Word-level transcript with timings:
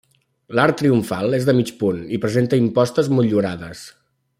L'arc 0.59 0.79
triomfal 0.79 1.37
és 1.39 1.45
de 1.51 1.55
mig 1.59 1.71
punt 1.83 2.01
i 2.17 2.21
presenta 2.25 2.61
impostes 2.65 3.15
motllurades. 3.19 3.89